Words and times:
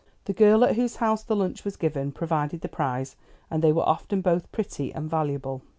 The 0.25 0.33
girl 0.33 0.63
at 0.65 0.77
whose 0.77 0.95
house 0.95 1.21
the 1.23 1.35
lunch 1.35 1.63
was 1.63 1.75
given 1.75 2.11
provided 2.11 2.61
the 2.61 2.67
prize, 2.67 3.15
and 3.51 3.61
they 3.63 3.71
were 3.71 3.87
often 3.87 4.21
both 4.21 4.51
pretty 4.51 4.91
and 4.91 5.07
valuable. 5.07 5.61